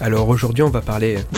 [0.00, 1.18] Alors aujourd'hui, on va parler.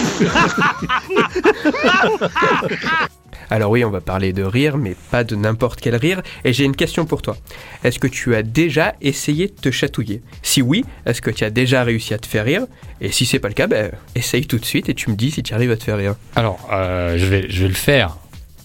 [3.51, 6.23] Alors oui, on va parler de rire, mais pas de n'importe quel rire.
[6.45, 7.37] Et j'ai une question pour toi.
[7.85, 10.23] Est-ce que tu as déjà essayé de te chatouiller?
[10.43, 12.67] Si oui, est-ce que tu as déjà réussi à te faire rire?
[13.01, 15.33] Et si c'est pas le cas, ben, essaye tout de suite et tu me dis
[15.33, 16.15] si tu arrives à te faire rire.
[16.37, 18.17] Alors, euh, je, vais, je vais le faire.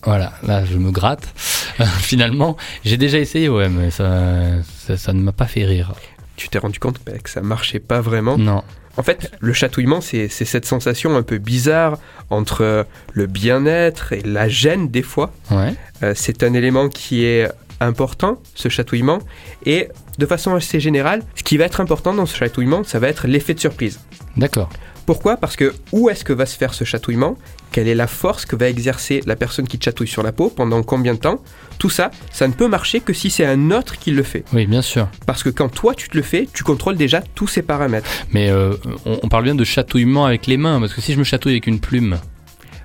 [0.04, 1.28] Voilà, là je me gratte.
[2.00, 5.94] Finalement, j'ai déjà essayé, ouais, mais ça, ça, ça ne m'a pas fait rire.
[6.38, 8.38] Tu t'es rendu compte ben, que ça marchait pas vraiment?
[8.38, 8.64] Non.
[8.98, 14.50] En fait, le chatouillement, c'est cette sensation un peu bizarre entre le bien-être et la
[14.50, 15.32] gêne des fois.
[15.52, 15.74] Ouais.
[16.04, 17.48] Euh, c'est un élément qui est
[17.80, 19.20] important, ce chatouillement.
[19.66, 23.08] Et de façon assez générale, ce qui va être important dans ce chatouillement, ça va
[23.08, 24.00] être l'effet de surprise.
[24.36, 24.70] D'accord.
[25.08, 25.38] Pourquoi?
[25.38, 27.38] Parce que où est-ce que va se faire ce chatouillement?
[27.72, 30.50] Quelle est la force que va exercer la personne qui te chatouille sur la peau
[30.50, 31.42] Pendant combien de temps?
[31.80, 34.44] Tout ça, ça ne peut marcher que si c'est un autre qui le fait.
[34.52, 35.08] Oui, bien sûr.
[35.26, 38.10] Parce que quand toi tu te le fais, tu contrôles déjà tous ces paramètres.
[38.34, 38.74] Mais euh,
[39.06, 41.54] on, on parle bien de chatouillement avec les mains, parce que si je me chatouille
[41.54, 42.20] avec une plume,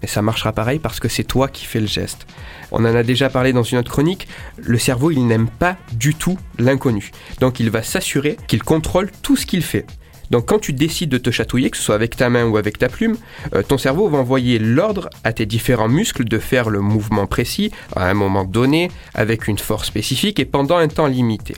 [0.04, 2.26] Et ça marchera pareil parce que c'est toi qui fais le geste.
[2.70, 4.26] On en a déjà parlé dans une autre chronique,
[4.58, 7.10] le cerveau il n'aime pas du tout l'inconnu.
[7.40, 9.86] Donc il va s'assurer qu'il contrôle tout ce qu'il fait.
[10.33, 12.78] Donc quand tu décides de te chatouiller, que ce soit avec ta main ou avec
[12.78, 13.16] ta plume,
[13.55, 17.70] euh, ton cerveau va envoyer l'ordre à tes différents muscles de faire le mouvement précis
[17.94, 21.55] à un moment donné, avec une force spécifique et pendant un temps limité.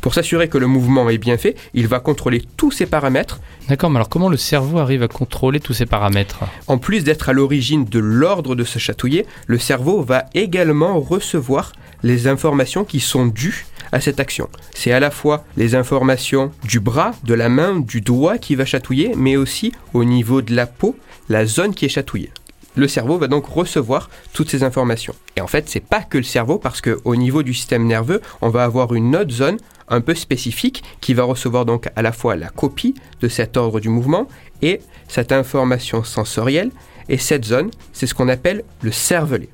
[0.00, 3.90] Pour s'assurer que le mouvement est bien fait, il va contrôler tous ces paramètres D'accord,
[3.90, 6.40] mais alors comment le cerveau arrive à contrôler tous ces paramètres?
[6.66, 11.72] En plus d'être à l'origine de l'ordre de se chatouiller, le cerveau va également recevoir
[12.02, 14.48] les informations qui sont dues à cette action.
[14.74, 18.64] C'est à la fois les informations du bras, de la main, du doigt qui va
[18.64, 20.96] chatouiller, mais aussi au niveau de la peau,
[21.28, 22.30] la zone qui est chatouillée.
[22.76, 25.14] Le cerveau va donc recevoir toutes ces informations.
[25.36, 28.50] Et en fait, c'est pas que le cerveau, parce qu'au niveau du système nerveux, on
[28.50, 29.56] va avoir une autre zone
[29.88, 33.80] un peu spécifique qui va recevoir donc à la fois la copie de cet ordre
[33.80, 34.28] du mouvement
[34.60, 36.70] et cette information sensorielle.
[37.08, 39.48] Et cette zone, c'est ce qu'on appelle le cervelet.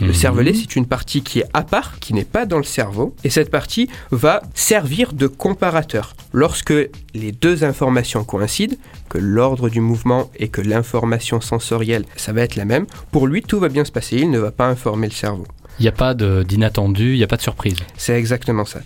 [0.00, 0.14] Le Mhm.
[0.14, 3.30] cervelet, c'est une partie qui est à part, qui n'est pas dans le cerveau, et
[3.30, 6.14] cette partie va servir de comparateur.
[6.32, 6.74] Lorsque
[7.14, 8.76] les deux informations coïncident,
[9.08, 13.42] que l'ordre du mouvement et que l'information sensorielle, ça va être la même, pour lui,
[13.42, 15.46] tout va bien se passer, il ne va pas informer le cerveau.
[15.78, 17.76] Il n'y a pas d'inattendu, il n'y a pas de surprise.
[17.96, 18.80] C'est exactement ça.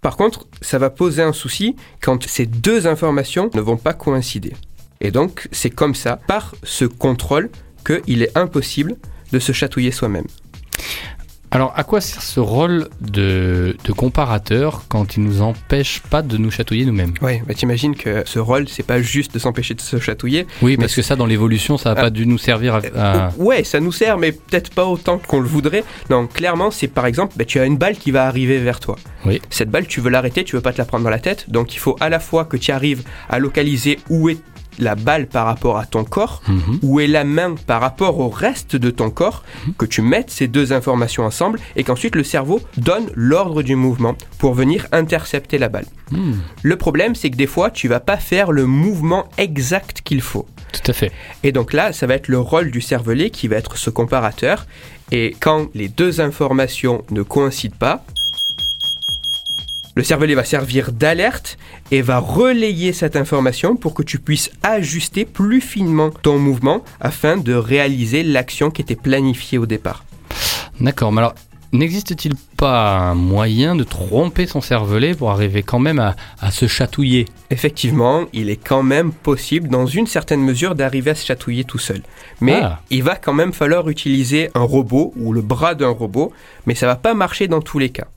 [0.00, 4.52] Par contre, ça va poser un souci quand ces deux informations ne vont pas coïncider.
[5.00, 7.50] Et donc, c'est comme ça, par ce contrôle,
[7.84, 8.96] qu'il est impossible
[9.32, 10.26] de se chatouiller soi-même.
[11.50, 16.36] Alors, à quoi sert ce rôle de, de comparateur quand il nous empêche pas de
[16.36, 17.14] nous chatouiller nous-mêmes?
[17.22, 20.48] Oui, bah t'imagines que ce rôle, c'est pas juste de s'empêcher de se chatouiller.
[20.62, 22.02] Oui, parce que ça, dans l'évolution, ça n'a Ah.
[22.04, 22.80] pas dû nous servir à...
[22.96, 25.84] à- Oh, Ouais, ça nous sert, mais peut-être pas autant qu'on le voudrait.
[26.10, 28.96] Non, clairement, c'est par exemple, bah, tu as une balle qui va arriver vers toi.
[29.24, 29.40] Oui.
[29.50, 31.72] Cette balle, tu veux l'arrêter, tu veux pas te la prendre dans la tête, donc
[31.76, 34.38] il faut à la fois que tu arrives à localiser où est
[34.78, 36.78] la balle par rapport à ton corps, Mhm.
[36.82, 39.42] où est la main par rapport au reste de ton corps,
[39.78, 44.14] que tu mettes ces deux informations ensemble et qu'ensuite le cerveau donne l'ordre du mouvement
[44.38, 45.86] pour venir intercepter la balle.
[46.10, 50.20] Hmm, Le problème, c'est que des fois, tu vas pas faire le mouvement exact qu'il
[50.20, 50.46] faut.
[50.72, 51.12] tout à fait.
[51.44, 54.66] Et donc là, ça va être le rôle du cervelet qui va être ce comparateur.
[55.12, 58.04] Et quand les deux informations ne coïncident pas,
[59.96, 61.56] le cervelet va servir d'alerte
[61.90, 67.36] et va relayer cette information pour que tu puisses ajuster plus finement ton mouvement afin
[67.36, 70.04] de réaliser l'action qui était planifiée au départ.
[70.80, 71.34] D'accord, mais alors,
[71.72, 76.66] n'existe-t-il pas un moyen de tromper son cervelet pour arriver quand même à, à se
[76.66, 77.26] chatouiller?
[77.50, 81.78] Effectivement, il est quand même possible, dans une certaine mesure, d'arriver à se chatouiller tout
[81.78, 82.02] seul.
[82.40, 82.80] Mais Ah.
[82.90, 86.32] il va quand même falloir utiliser un robot ou le bras d'un robot,
[86.66, 88.08] mais ça va pas marcher dans tous les cas.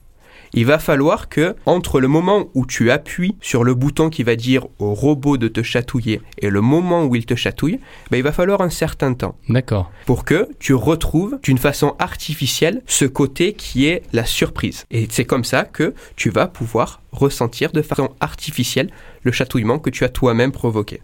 [0.54, 4.36] Il va falloir que, entre le moment où tu appuies sur le bouton qui va
[4.36, 7.80] dire au robot de te chatouiller et le moment où il te chatouille,
[8.12, 9.92] ben, il va falloir un certain temps D'accord.
[10.06, 14.86] pour que tu retrouves d'une façon artificielle ce côté qui est la surprise.
[14.92, 18.92] Et c'est comme ça que tu vas pouvoir ressentir de façon artificielle
[19.24, 21.02] le chatouillement que tu as toi-même provoqué.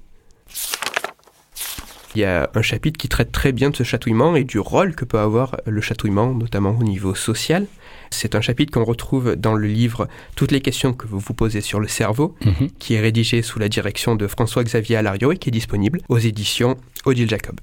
[2.15, 4.93] Il y a un chapitre qui traite très bien de ce chatouillement et du rôle
[4.95, 7.65] que peut avoir le chatouillement, notamment au niveau social.
[8.11, 11.61] C'est un chapitre qu'on retrouve dans le livre Toutes les questions que vous vous posez
[11.61, 12.69] sur le cerveau, Mhm.
[12.77, 16.77] qui est rédigé sous la direction de François-Xavier Alario et qui est disponible aux éditions
[17.05, 17.59] Odile Jacob.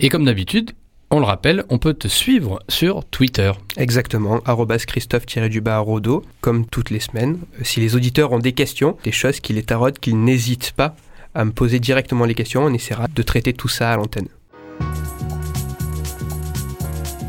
[0.00, 0.70] Et comme d'habitude,
[1.10, 3.52] on le rappelle, on peut te suivre sur Twitter.
[3.76, 7.38] Exactement, arrobas Christophe-du-bas Rodo, comme toutes les semaines.
[7.60, 9.64] Euh, Si les auditeurs ont des questions, des choses qui les
[10.00, 10.96] qu'ils n'hésitent pas
[11.34, 14.28] à me poser directement les questions, on essaiera de traiter tout ça à l'antenne.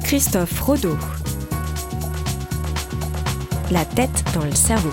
[0.04, 0.98] Christophe Rodeau.
[3.72, 4.92] La tête dans le cerveau.